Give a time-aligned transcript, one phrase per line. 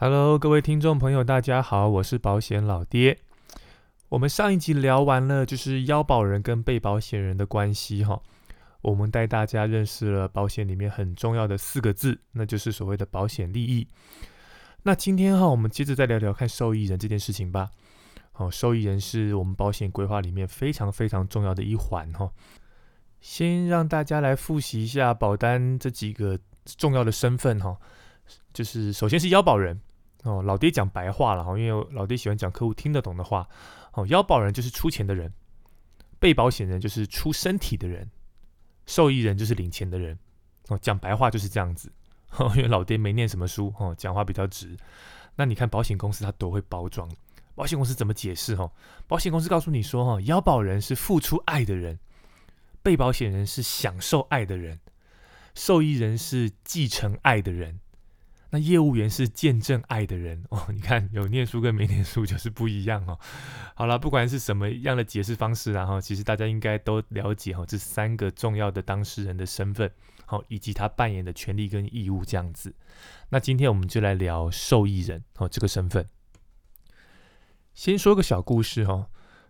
[0.00, 3.18] Hello，各位听众朋友，大家好，我是保险老爹。
[4.10, 8.22] 我们上一集聊完了，就是腰保人跟被保险人的关系哈。
[8.80, 13.88] 我们带大家认识了保险里面很重要的四个字，那就是所谓的保险利益。
[14.84, 17.68] 那今天哈，我们接着再聊聊看受益人这件事情吧。
[18.34, 22.30] 哦，受益人是我们保险规划里面非常非常重要的一环哈。
[23.20, 27.76] 先让大家来复习一下保单这几个重要的身份哈，
[28.54, 29.80] 就是首先是腰保人。
[30.24, 33.48] 哦，老爹讲白话了哈，因为老爹喜欢讲客户听得懂的话。
[33.94, 35.32] 哦，腰保人就是出钱的人，
[36.18, 38.08] 被保险人就是出身体的人，
[38.86, 40.18] 受益人就是领钱的人。
[40.68, 41.90] 哦，讲白话就是这样子。
[42.36, 44.76] 哦，因为老爹没念什么书，哦，讲话比较直。
[45.34, 47.10] 那你看保险公司他都会包装，
[47.54, 48.54] 保险公司怎么解释？
[48.54, 48.70] 哈，
[49.06, 51.98] 保险公司告诉你说，哈，腰保人是付出爱的人，
[52.82, 54.78] 被保险人是享受爱的人，
[55.54, 57.80] 受益人是继承爱的人。
[58.50, 63.18] 那业务员是见证爱的人哦，你看有念书跟没念书就是不一样哦。
[63.74, 69.90] 好了，不管是什么样的解释方式，然后其实大家应该都了解哈，这三个重要的当事人的身份，
[70.24, 72.74] 好以及他扮演的权利跟义务这样子。
[73.28, 76.06] 那今天我们就来聊受益人哦这个身份。
[77.74, 79.08] 先说个小故事哈，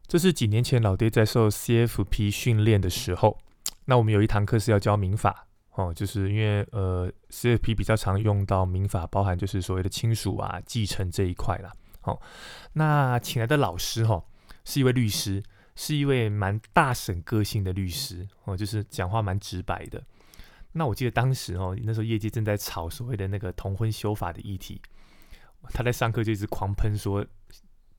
[0.08, 3.38] 这是几年前老爹在受 CFP 训练的时候，
[3.84, 5.47] 那我们有一堂课是要教民法。
[5.78, 11.72] 哦，就是因为呃，CFP 比较常用到民法，包含就是所谓的亲属啊、继承这一块啦。
[12.00, 12.20] 好，
[12.72, 14.20] 那请来的老师哈，
[14.64, 15.40] 是一位律师，
[15.76, 20.02] 是一位蛮大审个性的律师哦，就是讲话蛮直白的。
[20.72, 24.82] 那我记得当时哦，那时候业界正在炒所谓的那个同婚修法的议题，
[25.72, 27.24] 他在上课就一直狂喷说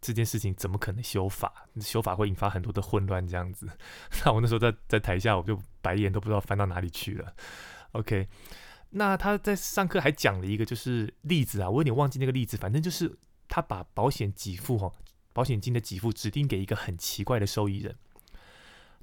[0.02, 1.68] 这件事情怎么可能修法？
[1.82, 3.68] 修法会引发很多的混乱这样子。
[4.24, 7.34] 那我那时候在在台下，我就白眼都不知道翻到哪里去了。
[7.94, 8.28] OK，
[8.92, 14.92] 那他在上课还讲了一个就是例子啊，我有点忘记那个例子，反正就是他把保险给付哈，
[15.34, 17.96] 保险金的给付指定给一个很奇怪的受益人。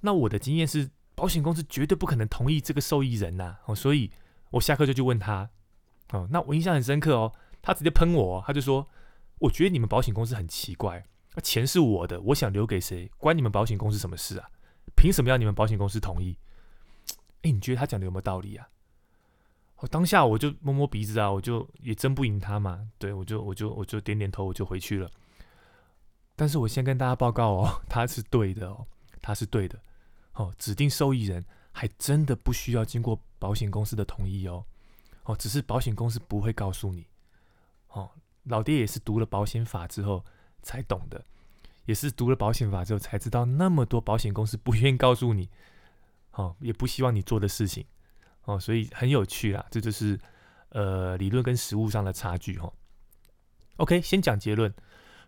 [0.01, 4.11] 那我的经验是，保险公司绝对不可能同意这个受益人呐，哦，所以
[4.51, 5.51] 我下课就去问他，
[6.13, 8.87] 哦，那我印象很深刻哦，他直接喷我，他就说，
[9.39, 11.05] 我觉得你们保险公司很奇怪，
[11.43, 14.49] 钱是我的，我想留给谁，关你们保险公司什么事啊？
[14.97, 16.39] 凭什么要你们保险公司同意？
[17.43, 18.69] 哎，你觉得他讲的有没有道理啊？
[19.77, 25.11] 我当下我就摸摸鼻子啊，我就也争不赢他嘛，对我就我就我就点点头，我就回去了。
[26.35, 28.87] 但是我先跟大家报告哦， 他是对的哦，
[29.21, 29.79] 他是对的
[30.33, 30.51] 哦。
[30.57, 34.65] 指定受益人还真的不需要经过保险公司的同意哦，
[35.25, 37.07] 哦，只是保险公司不会告诉你
[37.89, 38.11] 哦。
[38.47, 40.25] 老爹也是读了保险法之后
[40.63, 41.25] 才懂的，
[41.85, 45.49] 也是读了保险法之后才知道那么多保险公司不愿意告诉你，
[46.33, 47.85] 哦，也不希望你做的事情。
[48.45, 50.19] 哦，所以很有趣啦，这就是
[50.69, 52.73] 呃理论跟实物上的差距哈。
[53.79, 54.73] OK，先讲结论，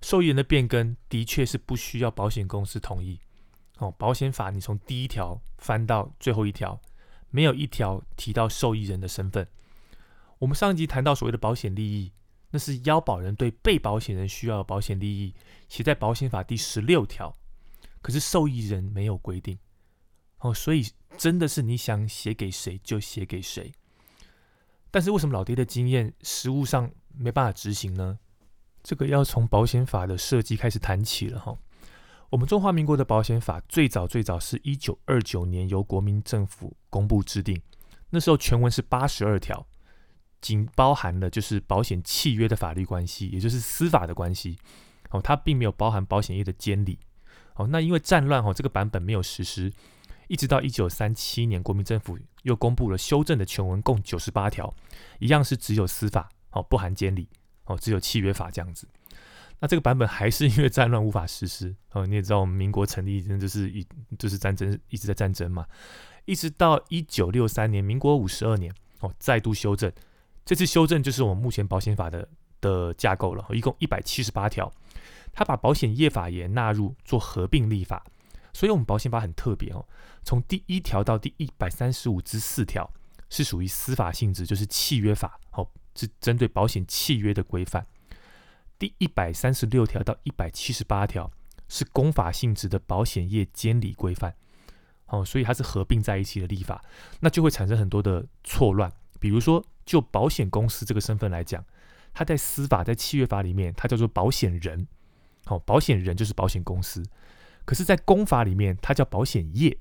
[0.00, 3.20] 受益人的变更的确是不需要保险公司同意。
[3.78, 6.80] 哦，保险法你从第一条翻到最后一条，
[7.30, 9.48] 没有一条提到受益人的身份。
[10.38, 12.12] 我们上一集谈到所谓的保险利益，
[12.50, 15.34] 那是腰保人对被保险人需要的保险利益，
[15.68, 17.34] 写在保险法第十六条，
[18.00, 19.58] 可是受益人没有规定。
[20.38, 20.86] 哦，所以
[21.16, 23.72] 真的是你想写给谁就写给谁，
[24.90, 28.18] 但是为什么老爹的经验实务上没办法执行呢？
[28.82, 31.58] 这个要从保险法的设计开始谈起了哈。
[32.30, 37.60] 我们中华民国的保险法最早最早是一九二九年由国民政府公布制定，
[38.10, 39.66] 那时候全文是八十二条，
[40.40, 44.56] 仅包含了就是保险契约的法律关系，也就是司法的关系。
[45.10, 46.98] 哦，它并没有包含保险业的监理。
[47.54, 49.72] 哦，那因为战乱哦，这个版本没有实施。
[50.28, 54.74] 一直到一九三七年，国民政府又公布了修正的全文，共九十八条，
[55.18, 57.26] 一样是只有司法，哦，不含监理，
[57.64, 58.86] 哦，只有契约法这样子。
[59.60, 63.84] 那这个版本还是因为战乱无法实施，哦，你也知道，我们民国成立，真就是一
[64.18, 65.66] 就是战争一直在战争嘛。
[66.26, 69.90] 一直到一九六三年，民国五十二年，哦，再度修正，
[70.48, 72.26] 这次修正就是我们目前保险法的
[72.62, 74.72] 的架构了，一共一百七十八条，
[75.30, 78.02] 它把保险业法也纳入做合并立法。
[78.54, 79.86] 所以，我们保险法很特别哦。
[80.24, 82.90] 从第一条到第一百三十五之四条
[83.28, 87.86] 是属于司法性质，就是契约法，哦，是针对保险契约的规范。
[88.78, 91.30] 第一百三十六条到一百七十八条
[91.68, 94.34] 是公法性质的保险业监理规范，
[95.08, 96.82] 哦，所以它是合并在一起的立法，
[97.20, 98.90] 那就会产生很多的错乱。
[99.18, 101.64] 比如说，就保险公司这个身份来讲，
[102.12, 104.86] 它在司法在契约法里面，它叫做保险人，
[105.46, 107.02] 哦，保险人就是保险公司。
[107.64, 109.78] 可是，在公法里面，它叫保险业，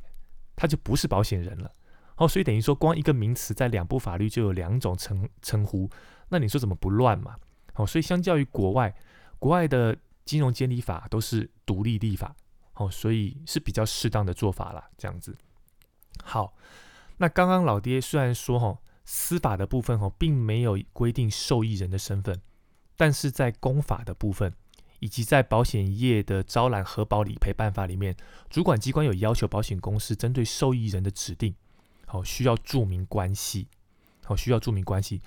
[0.55, 1.71] 它就不是保险人了。
[2.17, 5.89] 哦，所以等于说，光一个名词在两部法律就有两种称称呼，
[6.29, 7.35] 那你说怎么不乱嘛？
[7.73, 8.93] 好，所以相较于国外，
[9.39, 9.95] 国外的
[10.25, 12.35] 金融监理法都是独立立法，
[12.73, 14.89] 好，所以是比较适当的做法啦。
[14.97, 15.37] 这样子。
[16.23, 16.53] 好，
[17.17, 18.77] 那刚刚老爹虽然说哈，
[19.07, 22.39] 司法的部分哦，并没有规定受益人的身份，
[22.95, 24.53] 但是在公法的部分。
[24.99, 28.17] 以及在保险业的招揽核保理赔办法里面，
[28.49, 31.53] 主管机关有要求保险公司针对受益人的指定，
[32.07, 33.67] 好需要注明关系，
[34.23, 35.21] 好需要注明关系。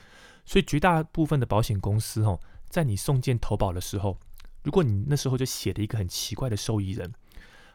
[0.44, 4.18] 所以绝大部分的保险公司，哦，在你送件投保的时候，
[4.64, 7.14] 如果你那时候就写了一个很奇怪的受益人，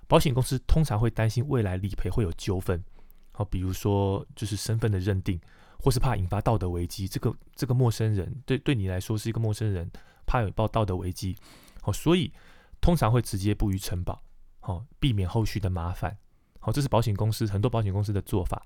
[0.06, 2.84] 保险公司通常会担心未来理赔会有纠纷，
[3.32, 5.40] 好，比如说就是身份的认定，
[5.80, 7.08] 或是怕引发道德危机。
[7.08, 9.90] 这个这个陌生人对对你来说是一个陌生人，
[10.26, 11.36] 怕有报道德危机。
[11.84, 12.32] 哦，所以
[12.82, 14.22] 通常会直接不予承保，
[14.60, 16.18] 好，避免后续的麻烦。
[16.60, 18.66] 好，这是保险公司很多保险公司的做法。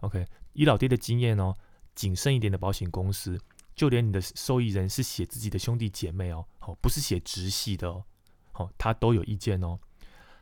[0.00, 1.54] OK，以老爹的经验哦，
[1.94, 3.38] 谨慎一点的保险公司，
[3.74, 8.04] 就连你的受益人是写自己的兄弟姐妹哦，好，不是写直系的哦，
[8.52, 9.78] 好，他都有意见哦，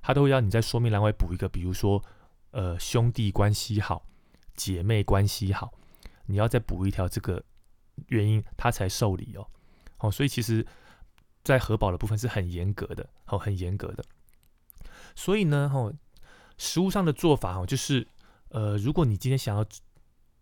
[0.03, 2.01] 他都会要你在说明栏外补一个，比如说
[2.53, 4.07] 呃兄弟关系好，
[4.55, 5.73] 姐妹关系好，
[6.27, 7.43] 你要再补一条这个
[8.09, 9.47] 原因，他才受理哦。
[9.97, 10.67] 好，所以其实。
[11.45, 14.03] 在核保的部分是很严格的，哦，很严格的。
[15.15, 15.93] 所以呢，哦，
[16.57, 18.09] 实物上的做法，哦，就是，
[18.49, 19.63] 呃，如果你今天想要，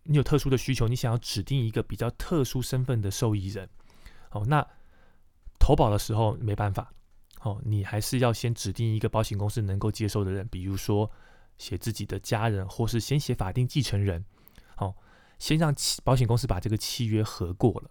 [0.04, 3.68] 你有特殊的需求，你想要指定一个比较特殊身份的受益人，
[4.30, 4.64] 哦，那
[5.58, 6.94] 投保的时候没办法，
[7.40, 11.10] 哦，你还是要先指定一个保险公司能够接受的人，比如说
[11.58, 14.24] 写自己的家人，或是先写法定继承人，
[14.76, 14.94] 好，
[15.42, 15.74] 先让
[16.04, 17.90] 保险公司把这个契约核过了，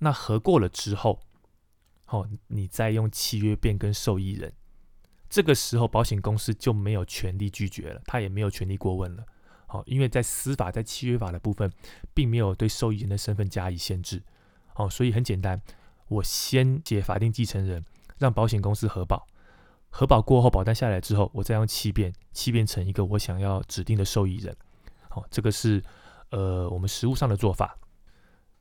[0.00, 1.18] 那核过了之后。
[2.04, 4.52] 好，你再用契约变更受益人，
[5.30, 9.24] 这个时候保险公司就没有权利拒绝了，他也没有权利过问了。
[9.66, 11.72] 好，因为在司法在契约法的部分，
[12.12, 14.22] 并没有对受益人的身份加以限制。
[14.74, 15.62] 好，所以很简单，
[16.08, 17.82] 我先写法定继承人，
[18.18, 19.26] 让保险公司核保，
[19.88, 24.54] 核保过后保单下来之后，我再用契变，契变成一个我想要指定的受益人。
[25.08, 25.82] 好，这个是
[26.30, 27.78] 呃我们实务上的做法。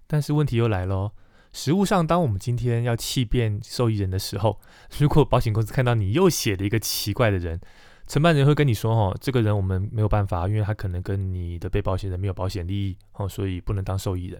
[0.08, 1.12] 但是问题又来了。
[1.54, 4.60] 实物上，当我们今天要弃变受益人的时候，
[5.00, 7.60] 如果保险公司看到你又写了一个奇怪的人，
[8.06, 14.40] 承办人会跟你说：“哦，这个人我们没有办法，因为他可能跟你的被保险人没有保险利益，哦，所以不能当受益人。”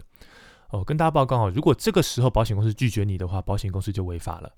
[0.70, 4.52] 哦，跟大家报告哦，如果这个时候保险公司拒绝你的话，保险公司就违法了。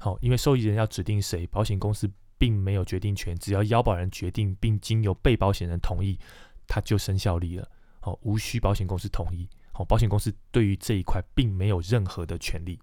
[0.00, 6.18] 好，因为受益人要指定谁，保险公司并没有决定权，只要腰保人决定并经由被保险人同意，
[6.66, 7.68] 它就生效力了。
[8.00, 9.48] 好，无需保险公司同意。
[9.74, 12.78] 哦，保险公司对于这一块并没有任何的权利。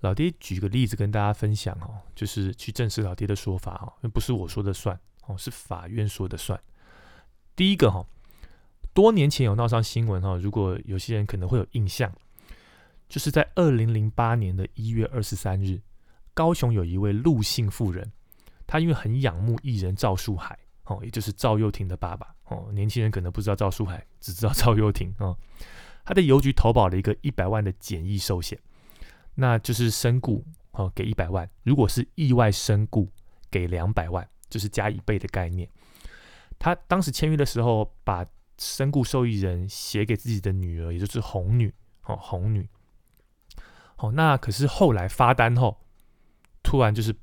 [0.00, 6.60] 老爹举个例子跟大家分享哦，就是去证实老爹的说法哦，那不是我说的算哦，是法院说的算。
[7.54, 8.04] 第一个哈，
[8.92, 12.12] 多年前有闹上新闻哈，如果有些人可能会有印象，
[13.08, 15.80] 就是在二零零八年的一月二十三日，
[16.34, 18.12] 高雄有一位陆姓妇人，
[18.66, 20.58] 她因为很仰慕艺人赵树海。
[20.84, 25.36] 哦，也就是赵又廷的爸爸哦，年轻人可能不知道赵书海，只知道赵又廷哦。
[26.04, 28.58] 他的邮局投保了一个一百万的简易寿险，
[29.34, 33.10] 那就是身故哦给一百万，如果是意外身故
[33.50, 35.68] 给两百万，就是加一倍的概念。
[36.58, 38.24] 他当时签约的时候，把
[38.56, 42.68] 身故受益人写给自己的女儿，也就是红女哦，红女。
[43.96, 45.76] 哦，那可是后来发单后，
[46.62, 47.14] 突然就是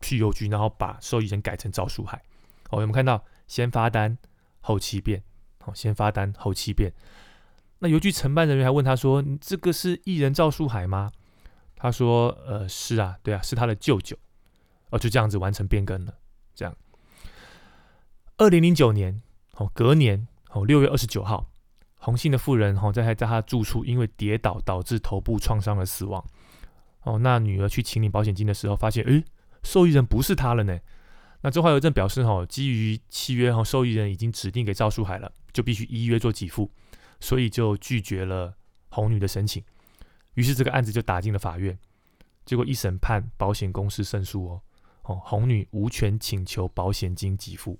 [0.00, 2.22] 去邮局，然后把受益人改成赵书海。
[2.70, 4.16] 哦，有没有看到先发单
[4.62, 5.22] 后七变？
[5.60, 6.92] 好，先发单后七变。
[7.80, 11.12] 那邮局承办人员还问他说：“你这个是艺人赵树海吗？”
[11.76, 14.16] 他说：“呃，是啊，对啊，是他的舅舅。”
[14.90, 16.14] 哦，就这样子完成变更了。
[16.54, 16.76] 这样，
[18.36, 19.22] 二零零九年，
[19.56, 21.50] 哦，隔年，哦，六月二十九号，
[21.96, 26.24] 红姓的妇人，哦，在在他住处因为跌倒导致头部创伤而死亡。
[27.04, 29.24] 哦，那女儿去请领保险金的时候，发现，诶，
[29.62, 30.78] 受益人不是他了呢。
[31.42, 36.70] 那中华邮政表示，哈，基于契约和受益人已经指定给赵书海了，就必须依约做给付，
[37.18, 38.56] 所以就拒绝了
[38.90, 39.62] 红女的申请。
[40.34, 41.76] 于是这个案子就打进了法院。
[42.44, 44.62] 结果一审判保险公司胜诉哦，
[45.02, 47.78] 哦，红女无权请求保险金给付。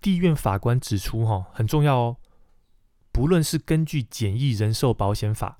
[0.00, 2.16] 地院法官指出，哈，很重要哦，
[3.10, 5.56] 不论是根据简易人寿保险法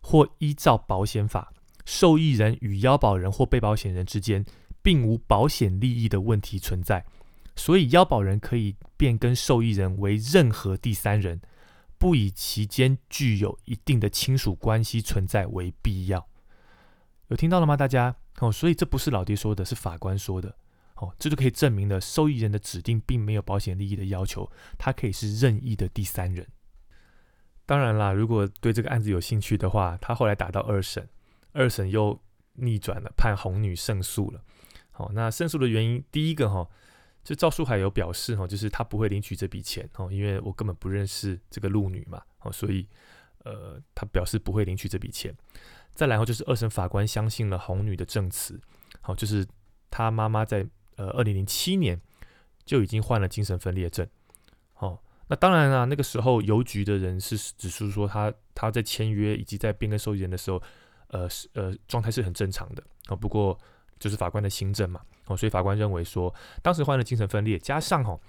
[0.00, 1.52] 或依照保险法，
[1.84, 4.44] 受益人与腰保人或被保险人之间。
[4.82, 7.04] 并无保险利益的问题存在，
[7.56, 11.40] 所以腰保人可以变更受益人为任何第三人，
[11.98, 16.26] 不以其间具有一定的亲属关系存在为必要。
[17.28, 18.16] 有听到了吗，大家？
[18.40, 20.56] 哦，所以这不是老爹说的，是法官说的。
[20.96, 26.46] 哦，这就可以证明了受益人的指定并没有保险利益的要求，他可以是任意的第三人。
[27.64, 31.08] 当然啦，如果对这个案子有兴趣的话，他后来打到二审，
[31.52, 32.20] 二审又
[32.54, 34.42] 逆转了，判红女胜诉了。
[34.92, 36.68] 好，那胜诉的原因，第一个哈，
[37.24, 42.86] 就赵书海有表示哈，就是他不会领取这笔钱哦，因为我根本不认识这个陆女嘛，哦，所以
[43.44, 45.34] 呃，他表示不会领取这笔钱。
[45.94, 48.58] 再然后就是二审法官相信了红女的证词，
[49.02, 49.46] 好，就是
[49.90, 52.00] 他妈妈在呃二零零七年
[52.64, 54.08] 就已经患了精神分裂症，
[54.72, 60.62] 好，那当然啦，那个时候邮局的人是指出说他他在签约以及在变更受益人的时候，
[61.08, 63.58] 呃是呃状态是很正常的，哦，不过
[64.02, 68.20] 就是法官的新政嘛，哦，所以法官认为说当时患了精神分裂，加上哦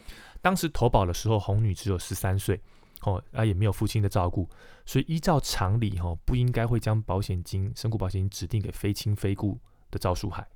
[0.42, 2.62] 当时投保的时候红女只有十三岁。
[3.06, 4.50] 哦，啊也没有父亲的照顾，
[4.86, 9.60] 所以依照常理，哈不应该会将保险金、身故保险金指定给非亲非故
[9.92, 10.48] 的赵书海。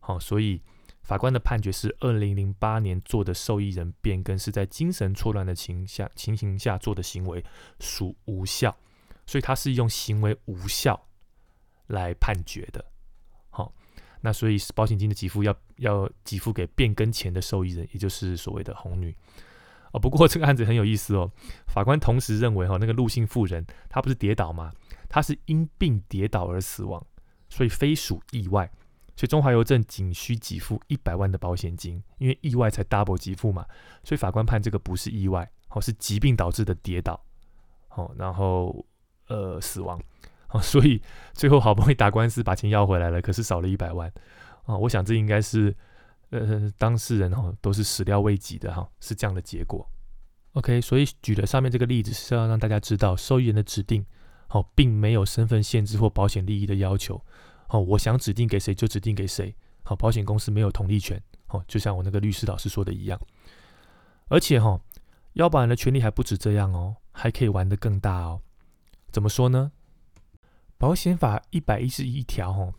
[0.00, 0.62] 好，所以
[1.02, 7.44] 法官的判决是，二零零八年做的受益人变更是在精神错乱的情下情形下做的行为，
[7.80, 8.74] 属无效，
[9.26, 11.08] 所以他是用行为无效
[11.88, 12.82] 来判决的。
[14.24, 19.14] 那所以保险金的给付要要给付给变更前的受益人，也就是所谓的红女。
[19.92, 21.30] 哦，不过这个案子很有意思哦。
[21.68, 24.72] 法官同时认为，哈，那个陆姓妇人她不是跌倒吗？
[25.10, 27.06] 她是因病跌倒而死亡，
[27.50, 28.72] 所以非属意外。
[29.14, 33.66] 所以中华邮政仅需给付一百万的保险金，因为意外才 double 给付嘛。
[34.02, 37.22] 所以法官判这个不是意外，哦，是疾病导致的跌倒，
[37.90, 38.84] 哦，然后
[39.28, 40.00] 呃死亡，
[40.54, 41.02] 哦，所以
[41.34, 44.10] 最后好不容易打官司把钱要回来了，可是少了一百万，
[44.64, 45.76] 啊，我想这应该是。
[46.30, 49.88] 呃，当事人哦都是始料未及的哈，是这样的结果。
[50.54, 54.04] OK，所以举了上面这个例子是要让大家知道，受益人的指定
[54.48, 57.22] 哦，并没有身份限制或保险利益的要求。
[57.68, 59.54] 哦，我想指定给谁就指定给谁。
[59.84, 61.22] 好，保险公司没有同利权。
[61.48, 63.20] 哦，就像我那个律师老师说的一样。
[64.26, 64.80] 而且哈，
[65.34, 68.40] 要保人的权利还不止这样哦，还可以玩得更大哦。
[69.12, 69.70] 怎么说呢？
[70.78, 72.72] 保险法一百一十一条哈，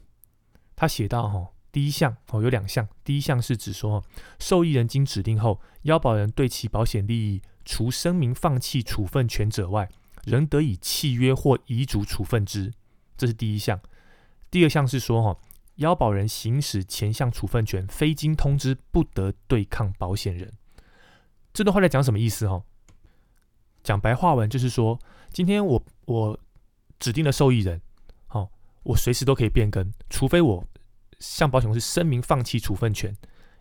[0.76, 1.52] 他写到哈。
[1.72, 2.88] 第一项哦，有两项。
[3.04, 4.02] 第一项是指说，
[4.40, 9.90] 受益人经指定后，腰保人对其保险利益，除声明放弃处分权者外，
[10.24, 12.72] 仍得以契约或遗嘱处分之。
[13.18, 13.78] 这是第一项。
[14.50, 15.38] 第二项是说，哈，
[15.76, 20.54] 腰保人行使前项处分权，非经通知，不得对抗保险人。
[21.54, 22.48] 这段话在讲什么意思？
[22.48, 22.64] 哈，
[23.84, 24.98] 讲白话文就是说，
[25.34, 26.40] 今天我我
[27.00, 27.82] 指定的受益人，
[28.28, 28.50] 好，
[28.84, 30.68] 我随时都可以变更，除非我。
[31.18, 33.16] 向保险公司声明放弃处分权，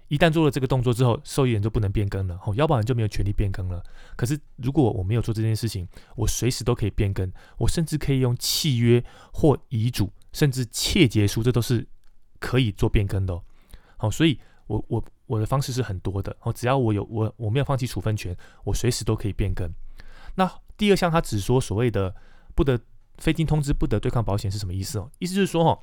[0.09, 3.81] 一旦做了这个动作之后，受益人就不能变更了，哦，腰保人就没有权利变更了。
[4.17, 5.87] 可是如果我没有做这件事情，
[6.17, 11.87] 我随时都可以变更，我甚至可以用契约或遗嘱，甚至切结书，这都是
[12.41, 13.41] 可以做变更的。
[13.97, 19.73] 好，所以我我我的方式是很多的，哦，只要我有我我没有放弃处分权，我随时都可以变更。
[20.35, 22.13] 那第二项他只说所谓的
[22.57, 22.79] 不得
[23.19, 25.11] 非经通知不得对抗保险是什么意思哦？
[25.19, 25.81] 意思就是说哈。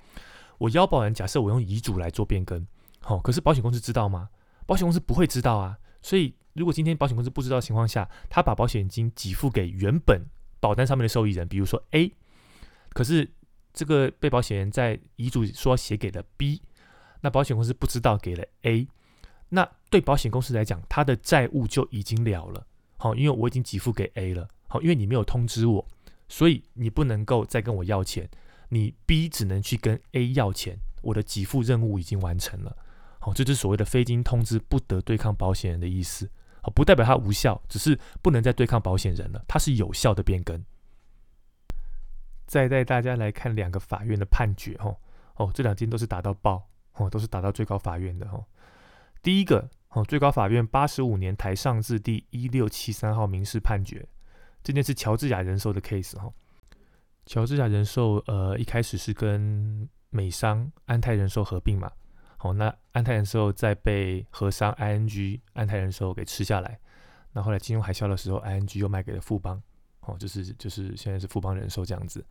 [0.57, 2.67] 我腰保人，假设我用遗嘱来做变更，
[2.99, 4.29] 好，可是保险公司知道吗？
[4.67, 5.75] 保险公司不会知道啊。
[6.03, 10.23] 所以，如果今天保险公司不知道情况下，他把保险金给付给原本
[10.59, 12.13] 保单上面的受益人，比如说 A，
[12.93, 13.27] 可是
[13.73, 16.61] 这个被保险人在遗嘱说写给了 B，
[17.21, 18.87] 那保险公司不知道给了 A，
[19.49, 22.67] 那对保险公司来讲，他的债务就已经了了。
[22.97, 25.83] 好，因为我已经给付给 A 了，好，因为你没有通知我，
[26.31, 28.29] 所以你不能够再跟我要钱。
[28.69, 32.77] 你 B 只能去跟 A 要钱，我的给付任务已经完成了。
[33.19, 36.31] 好，这就是所谓的非经通知不得对抗保险人的意思。
[36.61, 39.43] 好，不代表它无效，只是不能再对抗保险人了。
[39.45, 40.63] 它是有效的变更。
[42.47, 44.77] 再带大家来看两个法院的判决。
[44.77, 44.95] 哈，
[45.35, 48.25] 哦，这两件都是打到爆，哦，都是打到最高法院的。
[48.29, 48.41] 哈，
[49.21, 54.07] 第一个，哦，最高法院八十五年台上字第一六七三号民事判决，
[54.63, 56.15] 这件是乔治亚人寿的 case。
[56.17, 56.31] 哈。
[57.27, 61.89] 乔治亚人寿，呃，一开始是跟美商安泰人寿合并嘛，
[62.35, 66.79] 好，那安泰人寿再被合商 ING 安泰人寿给吃下来，
[67.31, 69.61] 那后来金融海啸的时候，ING 又卖给了富邦，
[70.01, 72.25] 哦，就是就是现在是富邦人寿这样子，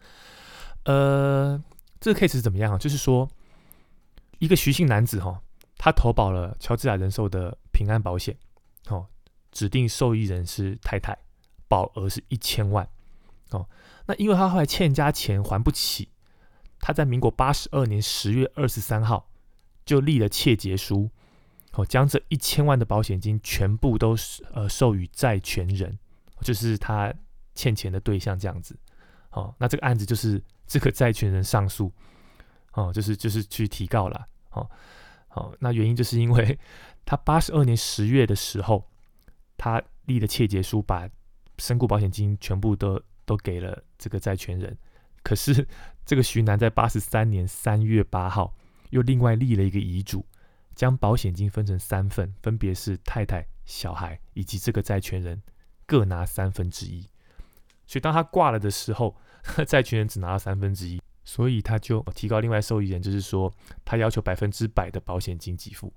[0.84, 1.58] 呃，
[2.00, 2.76] 这个 case 是怎么样啊？
[2.76, 3.26] 就是说，
[4.40, 5.40] 一个徐姓男子哈，
[5.78, 8.36] 他投保了乔治亚人寿的平安保险，
[8.88, 9.06] 哦，
[9.52, 11.16] 指定受益人是太太，
[11.70, 12.88] 保额是一千万，
[13.50, 13.64] 哦。
[14.06, 16.08] 那因为他后来欠家钱还不起，
[16.80, 19.30] 他在民国八十二年十月二十三号
[19.84, 21.08] 就立了窃结书，
[21.74, 24.16] 哦，将这一千万的保险金全部都
[24.52, 25.96] 呃授予债权人，
[26.40, 27.14] 就是他
[27.54, 28.76] 欠钱的对象这样子，
[29.30, 31.92] 哦，那这个案子就是这个债权人上诉，
[32.72, 34.68] 哦，就是就是去提告了，哦，
[35.28, 36.58] 好，那原因就是因为
[37.04, 38.90] 他八十二年十月的时候，
[39.56, 41.08] 他立了窃结书，把
[41.60, 43.00] 身故保险金全部都。
[43.26, 44.76] 都给了这个债权人。
[45.22, 45.64] 可是
[46.04, 48.56] 这个徐南在八十三年三月八号
[48.88, 50.26] 又另外立了一个遗嘱，
[50.74, 55.40] 将保险金分成三份，分别是太太、小孩以及这个债权人
[55.86, 57.08] 各拿三分之一。
[57.86, 59.16] 所以当他挂了的时候，
[59.64, 63.52] 债权人只拿了三分之一，所以他就提高另外受益人，就是说
[63.84, 65.92] 他要求百分之百的保险金给付。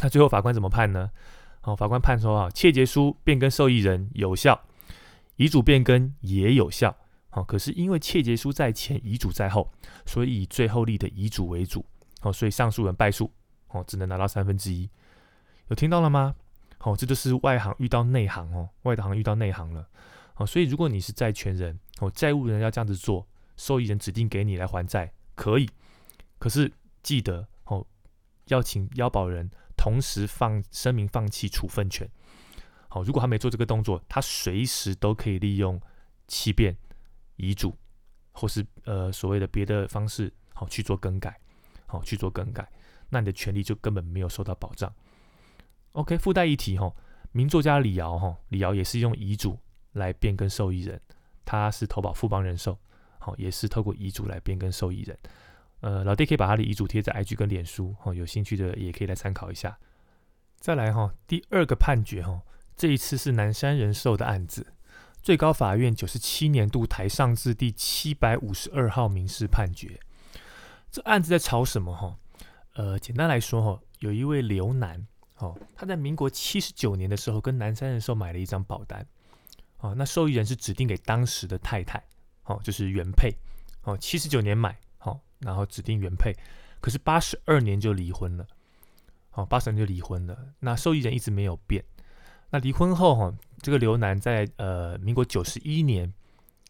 [0.00, 1.10] 那最后法官怎么判呢？
[1.64, 4.64] 哦，法官判说啊，切结书变更受益人有效，
[5.38, 6.94] 遗嘱变更也有效。
[7.30, 9.72] 好，可是因为切结书在前，遗嘱在后，
[10.04, 11.84] 所以以最后立的遗嘱为主。
[12.20, 13.32] 好，所以上诉人败诉，
[13.68, 14.90] 哦，只能拿到三分之一。
[15.68, 16.34] 有听到了吗？
[16.78, 19.88] 好，这就是外行遇到内行哦，外行遇到内行了。
[20.34, 23.26] 好，所以如果你是债权人，哦，债务人要这样子做，
[23.56, 25.68] 受益人指定给你来还债，可以。
[26.38, 27.86] 可是记得哦，
[28.46, 29.50] 要请腰保人。
[29.76, 32.10] 同时放声明放弃处分权。
[32.88, 35.80] 好，如果他没做这个动作，他随时都可以利用
[36.26, 36.76] 欺骗
[37.36, 37.76] 遗嘱，
[38.32, 41.38] 或是呃所谓的别的方式，好去做更改，
[41.86, 42.66] 好去做更改，
[43.10, 44.92] 那你的权利就根本没有受到保障。
[45.92, 46.92] OK，附带一提哈，
[47.32, 49.58] 名作家李敖哈，李敖也是用遗嘱
[49.92, 51.00] 来变更受益人，
[51.44, 52.78] 他是投保富邦人寿，
[53.18, 55.18] 好也是透过遗嘱来变更受益人。
[55.80, 59.78] 呃，老爹可以把他的遗嘱贴在 IG 跟脸书，哈，有兴趣的也可以来参考一下。
[60.58, 62.42] 再来哈，第二个判决哈，
[62.78, 64.72] 这一次是南山人寿的案子，
[65.20, 69.98] 最高法院九十七年度台上字第七百五十二号民事判决。
[70.90, 72.16] 这案子在吵什么哈？
[72.74, 75.06] 呃，简单来说哈，有一位刘男，
[75.38, 79.04] 哦，他在民国七十九年的时候跟南山人寿买了一张保单，
[79.80, 82.02] 哦，那受益人是指定给当时的太太，
[82.44, 83.34] 哦，就是原配，
[83.82, 84.78] 哦，七十九年买。
[85.40, 86.34] 然后指定原配，
[86.80, 88.44] 可是八十二年就离婚了，
[89.34, 90.36] 哦，八十二年就离婚了。
[90.58, 91.84] 那受益人一直没有变。
[92.50, 96.12] 那离婚后哈，这个刘楠在呃民国九十一年，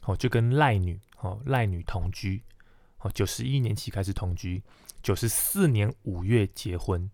[0.03, 2.43] 哦就跟赖女哦赖女同居，
[2.99, 4.63] 哦九十一年起开始同居，
[5.03, 7.11] 九十四年五月结婚，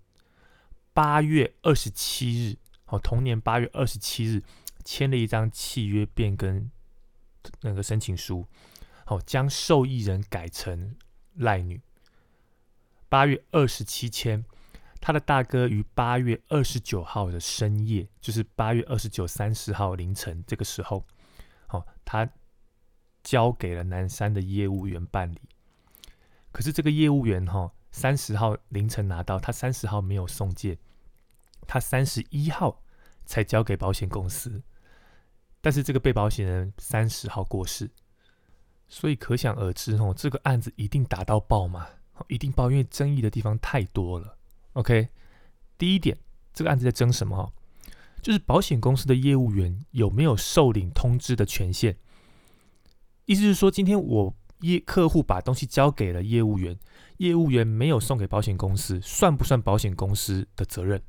[0.93, 4.43] 八月二十七日，哦同年八月二十七日
[4.85, 6.71] 签了一张契约变更
[7.61, 8.47] 那个申请书，
[9.05, 10.95] 好将受益人改成。
[11.37, 11.81] 赖女
[13.09, 14.45] 八月二十七签，
[15.05, 21.05] 他的大哥于八月二十九号的深夜，就是八月二十九、三十号凌晨这个时候，
[21.69, 22.27] 哦，他
[23.23, 25.43] 交给了南山的业务员办理。
[26.53, 30.79] 可是这个业务员哈，三十号凌晨拿到，他三十号没有送件，
[31.67, 32.83] 他三十一号
[33.27, 34.63] 才交给保险公司。
[35.61, 37.91] 但是这个被保险人三十号过世。
[38.89, 41.87] 所以可想而知，哦，这个案子一定打到爆嘛，
[42.29, 44.39] 一定爆，因为争议的地方太多了。
[44.75, 45.09] OK，
[45.77, 46.17] 第一点，
[46.53, 47.37] 这个案子在争什么？
[47.37, 47.53] 哈，
[48.23, 51.97] 就是保险公司的业务员有没有受领通知的权限？
[53.25, 56.79] 意思是说，今天我业客户把东西交给了业务员，
[57.19, 61.03] 业务员没有送给保险公司，算不算保险公司的责任？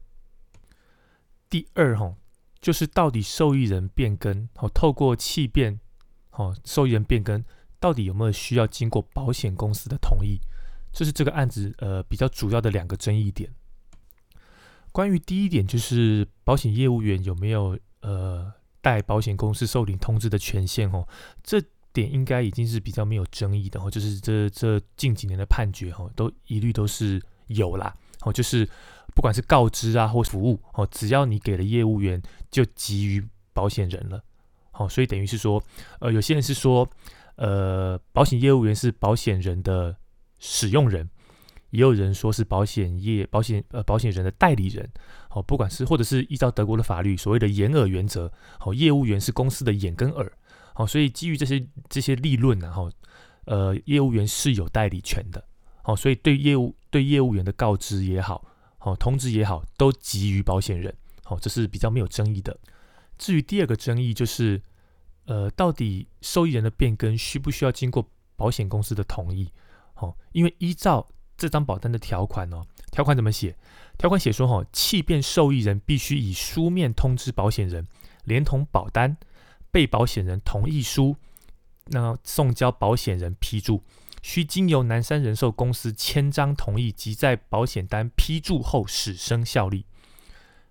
[1.49, 2.15] 第二，哈，
[2.61, 5.79] 就是到底受益人变更，哦，透过气变，
[6.31, 7.43] 哦，受益人变更。
[7.79, 10.39] 到底有没有需要经过保险公司的同意？
[10.95, 13.53] 这是这个案子呃比较主要的两个争议点。
[14.93, 21.05] 关于第一点，就是保险业务员有没有呃代保险公司受领通知的权限哦，
[21.43, 23.91] 这点应该已经是比较没有争议的哦。
[23.91, 28.65] 就是这这近几年的判决哦，都一律都是有啦哦，就是
[29.13, 34.23] 不管是告知啊或服务哦，只要你给了业务员，就给予保险人了。
[34.71, 35.61] 哦，所以等于是说，
[35.99, 36.89] 呃，有些人是说。
[37.37, 39.93] 呃，保险业务员是保险人的
[40.47, 41.09] 使用人，
[41.71, 44.87] 也有人说是保险业保险呃保险人的代理人。
[45.27, 50.31] 好，不管是或者是依照德国的法律所谓的眼耳原则，好，业务员是公司的眼跟耳。
[50.75, 52.91] 好，所以基于这些这些立论然后
[53.45, 55.43] 呃，业务员是有代理权的。
[55.81, 58.45] 好，所以对业务对业务员的告知也好，
[58.77, 60.95] 好通知也好，都给予保险人。
[61.23, 62.55] 好，这是比较没有争议的。
[63.17, 64.61] 至于第二个争议就是。
[65.27, 69.49] 呃，到底受益人的变更需不需要经过保险公司的同意？
[69.95, 73.55] 哦，因为依照这张保单的条款哦，条款怎么写？
[73.97, 77.87] 条款写说，哈，弃变受益人必须以书面通知保险人，
[78.23, 79.17] 连同保单、
[79.71, 81.15] 被保险人同意书，
[81.87, 83.81] 那送交保险人批注，
[84.21, 89.85] 需经由南山人寿公司签章同意及在保险单批注后始生效力。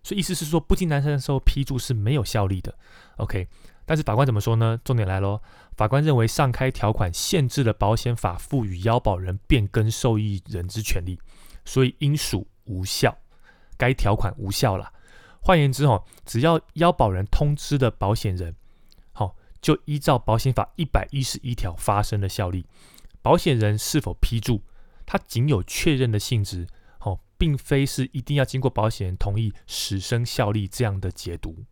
[0.02, 2.76] 所以意思是说，不经南山人寿批注是没有效力的。
[3.16, 3.48] OK。
[3.86, 4.80] 但是法官怎么说呢？
[4.84, 5.40] 重点来喽，
[5.76, 11.18] 法官认为上开条款限制了保险法赋予腰保人变更受益人之权利，
[11.64, 13.16] 所以应属无效。
[13.76, 14.92] 该条款无效了。
[15.40, 18.56] 换言之，哦，只要腰保人通知的保险人，
[19.12, 22.64] 好，就依照保险法一百一十一条发生了效力。
[23.20, 24.62] 保险人是否批注，
[25.04, 26.66] 它仅有确认的性质，
[27.00, 31.64] 哦，并非是一定要经过保险人同意始生效力这样的解读。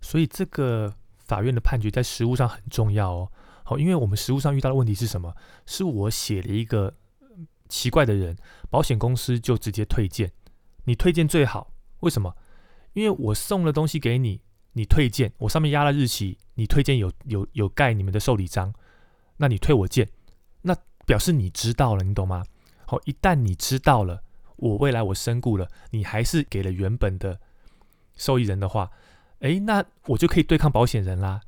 [0.00, 3.32] 所以这个法院的判决在实务上很重要哦。
[3.62, 5.34] 好，因为我们实务上遇到的问题是什么？
[5.66, 6.92] 是我写了一个
[7.68, 8.36] 奇怪的人，
[8.68, 10.32] 保险公司就直接退件。
[10.84, 12.34] 你退件最好，为什么？
[12.94, 14.40] 因为我送了东西给你，
[14.72, 18.74] 你退件，我上面压了日期，你退件有有有盖你们的受理章，
[19.36, 20.08] 那你退我件，
[20.62, 22.42] 那表示你知道了，你懂吗？
[22.86, 24.24] 好，一旦你知道了，
[24.56, 27.38] 我未来我身故了，你还是给了原本的
[28.16, 28.90] 受益人的话，
[29.40, 31.40] 诶，那我就可以对抗保险人啦。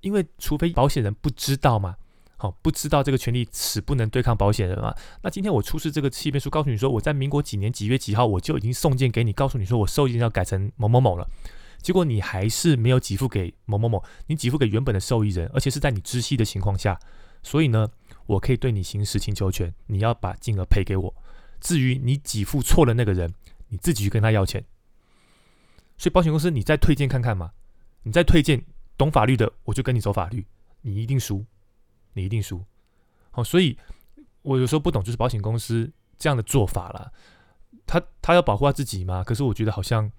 [0.00, 1.96] 因为除非保险人不知道嘛。
[2.36, 4.96] 好，不知道这个权利此不能对抗保险人啊。
[5.22, 11.28] 那今天我出示这个契约书，告诉你说我在民国几年几月几号我就已经送件给你，告诉你说我受益人要改成某某某了。
[11.82, 16.98] 结果你还是没有给付给某某某，你给付给原本的受益人，而且是在你知悉的情况下。
[17.42, 17.90] 所以呢，
[18.24, 21.14] 我可以对你行使请求权，你要把金额赔给我。
[21.60, 23.34] 至于你给付错了那个人，
[23.68, 24.64] 你自己去跟他要钱。
[26.00, 27.52] 所以保险公司，你再推荐看看嘛，
[28.02, 28.64] 你再推荐
[28.96, 30.44] 懂法律的，我就跟你走法律，
[30.80, 31.44] 你一定输。
[32.12, 32.60] 你一定输，
[33.30, 33.78] 好，所以
[34.42, 37.12] 我有时候不懂，就是保险公司这样的做法啦。
[37.86, 39.22] 他他要保护他自己吗？
[39.22, 40.10] 可是我觉得好像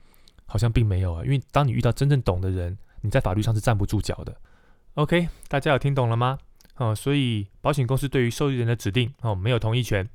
[0.46, 4.34] 好像并没有啊，因为当你遇到真正懂的人，你在法律上是站不住脚的。
[4.94, 6.38] OK，大家有听懂了吗？
[6.78, 10.08] 哦，所以保险公司对于受益人的指定哦没有同意权，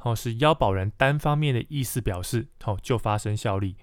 [0.00, 3.74] 哦是腰保人单方面的意思表示，哦就发生效力。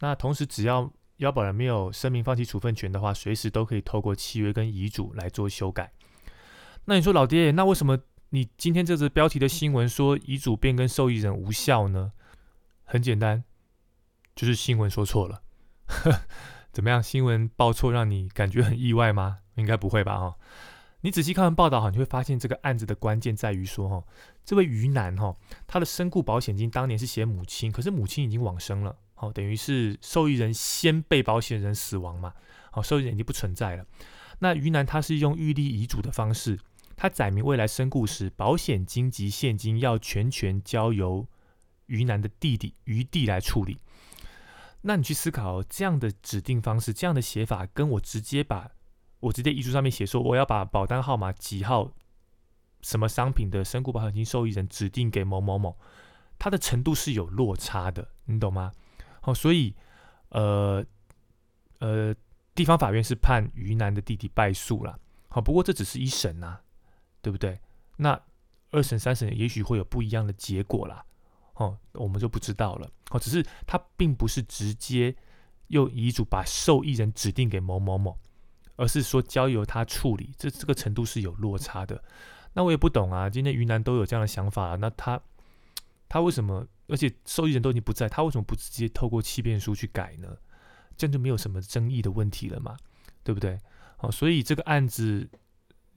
[0.00, 5.92] 那同时只要腰保人没有声明放弃处分权的话，随时都可以透过契约跟遗嘱来做修改。
[6.84, 7.98] 那你说老爹，那为什么
[8.30, 12.12] 你今天这则标题的新闻说遗嘱变更受益人无效呢？
[12.84, 13.44] 很简单，
[14.34, 15.42] 就是新闻说错了。
[16.72, 17.02] 怎么样？
[17.02, 19.38] 新闻报错让你感觉很意外吗？
[19.56, 20.18] 应该不会吧？
[20.18, 20.36] 哈，
[21.00, 24.04] 你仔细看完报道哈，你会发现这个案子的关键在于说哈，
[24.44, 32.34] 这位余男哈，他的身故保险金当年是写母亲，可是母亲已经往生了，好，等于是受益人先被保险人死亡嘛，
[32.70, 33.84] 好，受益人已经不存在了。
[34.40, 36.58] 那余男他是用预立遗嘱的方式。
[37.00, 41.28] 他载明未来身故时，保险金及现金要全权交由
[41.86, 43.78] 于男的弟弟于弟来处理。
[44.80, 48.72] 那你去思考这样的指定方式，这样的写法，跟我直接把
[49.20, 51.90] 我直接遗嘱上面写说我要把保单号码几号
[52.82, 55.78] 什么商品的身故保险金受益人指定给某某某，
[56.38, 58.72] 它的程度是有落差的，你懂吗？
[59.20, 59.74] 好，所以
[60.30, 60.84] 呃
[61.80, 62.14] 呃，
[62.54, 64.98] 地方法院是判于南的弟弟败诉了。
[65.28, 66.60] 好，不过这只是一审呐。
[67.20, 67.58] 对不对？
[67.96, 68.18] 那
[68.70, 71.04] 二审、三审也许会有不一样的结果啦，
[71.54, 72.88] 哦，我们就不知道了。
[73.10, 75.14] 哦，只是他并不是直接
[75.66, 78.16] 用遗嘱把受益人指定给某某某，
[78.78, 82.02] 而是说交由他处理，这这个程度是有落差的。
[82.54, 85.20] 那我也不懂啊，今天云南都有这样的想法，那他
[86.08, 86.66] 他为什么？
[86.86, 90.34] 而且受益人都已经不在，他为什么不直接透过欺骗书去改呢？
[90.96, 92.74] 这样就没有什么争议的问题了嘛，
[93.22, 93.58] 对不对？
[93.98, 95.28] 好，所以这个案子。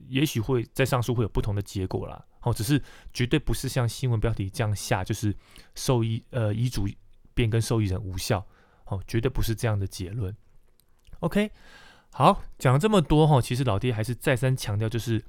[0.08, 2.82] 也许会在上诉会有不同的结果啦，哦，只是
[3.14, 5.32] 绝对不是像新闻标题这样下，就是
[5.76, 6.88] 受益呃遗嘱
[7.34, 8.44] 变更受益人无效，
[8.86, 10.34] 哦，绝对不是这样的结论。
[11.20, 11.48] OK，
[12.12, 15.24] 好，讲了这么多哈，其实老爹还是再三强调，就是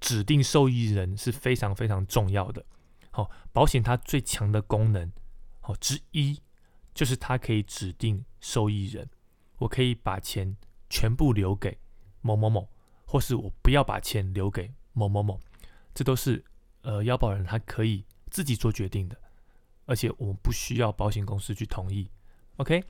[0.00, 2.64] 指定受益人是非常非常重要的。
[3.10, 5.12] 好，保险它最强的功能，
[5.60, 6.40] 好之一
[6.94, 9.08] 就是它可以指定受益人，
[9.58, 10.56] 我可以把钱
[10.88, 11.78] 全部留给
[12.22, 12.68] 某某某。
[13.10, 15.40] 或是我不要把钱留给某某某，
[15.94, 16.44] 这都是
[16.82, 19.16] 呃腰保人他可以自己做决定的，
[19.86, 22.10] 而且我们不需要保险公司去同意。
[22.58, 22.84] OK，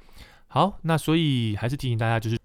[0.48, 2.36] 好，那所以还是提醒大家，就是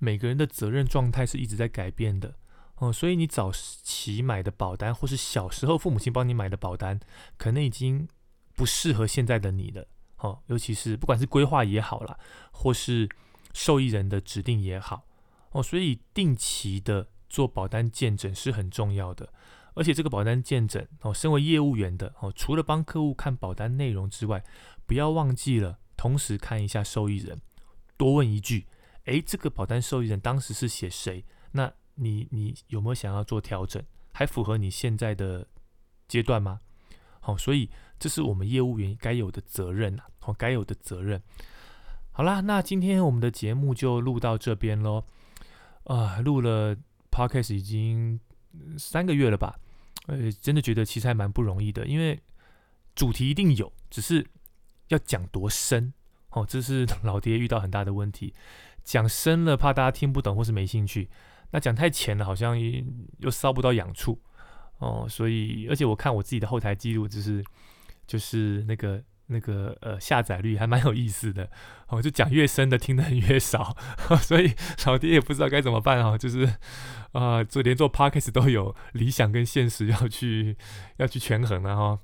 [0.00, 2.34] 每个人的责任状态是一直在改变的。
[2.74, 6.98] 哦，所以你早期买的保单，或是小时候父母亲帮你买的保单，
[7.36, 8.08] 可能已经
[8.56, 9.86] 不适合现在的你了。
[10.16, 12.18] 哦，尤其是不管是规划也好啦，
[12.50, 13.08] 或是
[13.52, 15.06] 受益人的指定也好。
[15.52, 17.06] 哦，所以定期的。
[17.30, 19.32] 做保单鉴诊是很重要的，
[19.74, 24.42] 而且这个保单鉴诊哦，身为业务员的哦，除了帮客户看保单内容之外，
[24.84, 27.40] 不要忘记了同时看一下受益人，
[27.96, 28.66] 多问一句：
[29.10, 31.24] 诶，这个保单受益人当时是写谁？
[31.52, 33.82] 那你你有没有想要做调整？
[34.12, 35.46] 还符合你现在的
[36.08, 36.60] 阶段吗？
[37.20, 37.68] 好，所以
[37.98, 41.22] 这是我们业务员该有的责任呐，哦，该有的责任。
[42.12, 45.04] 好啦，那今天我们的节目就录到这边喽，
[45.84, 46.76] 啊，录了。
[47.12, 48.20] Podcast 已经
[48.78, 49.58] 三个月了吧？
[50.06, 52.18] 呃，真的觉得其实还蛮不容易的，因为
[52.94, 54.24] 主题一定有，只是
[54.88, 55.92] 要讲多深
[56.30, 58.32] 哦，这是老爹遇到很大的问题。
[58.84, 61.08] 讲深了怕大家听不懂或是没兴趣，
[61.50, 62.58] 那讲太浅了好像
[63.18, 64.20] 又烧不到痒处
[64.78, 65.06] 哦。
[65.08, 67.44] 所以，而且我看我自己的后台记录，就是
[68.06, 69.02] 就是那个。
[69.32, 71.48] 那个呃下载率还蛮有意思的，
[71.86, 73.76] 哦，就讲越深的听的越少，
[74.22, 74.52] 所以
[74.84, 76.52] 老爹也不知道该怎么办哈，就是
[77.12, 80.56] 啊，做连做 podcast 都有理想跟现实要去
[80.96, 82.00] 要去权衡了哈。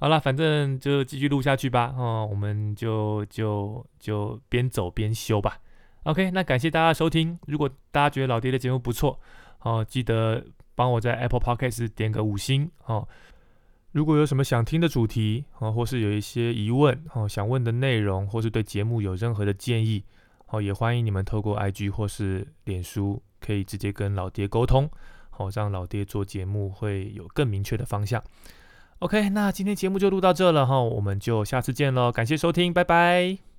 [0.00, 5.60] 好了，反正就继续录下去吧，哦，我们就就就边走边修吧。
[6.04, 9.18] OK，那感谢大家收听，如果大家觉得老爹的节目不错，
[9.60, 13.06] 哦，记得帮我在 Apple Podcast 点个五星哦。
[13.92, 20.04] 如果有什么想听的主题哦，或是有一些疑问哦，想问的内容，或是对节目有任何的建议，
[20.46, 24.90] 好，也欢迎你们透过 IG 或是脸书，可以直接跟老爹沟通，
[25.30, 28.22] 好，让老爹做节目会有更明确的方向。
[28.98, 33.53] OK，那今天节目就录到这了哈，我们就下次见喽，感谢收听，拜拜。